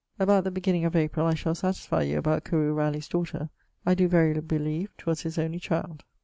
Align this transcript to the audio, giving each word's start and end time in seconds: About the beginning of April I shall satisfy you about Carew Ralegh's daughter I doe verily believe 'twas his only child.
About 0.17 0.45
the 0.45 0.49
beginning 0.49 0.83
of 0.83 0.95
April 0.95 1.27
I 1.27 1.35
shall 1.35 1.53
satisfy 1.53 2.01
you 2.01 2.17
about 2.17 2.43
Carew 2.43 2.73
Ralegh's 2.73 3.07
daughter 3.07 3.51
I 3.85 3.93
doe 3.93 4.07
verily 4.07 4.41
believe 4.41 4.89
'twas 4.97 5.21
his 5.21 5.37
only 5.37 5.59
child. 5.59 6.03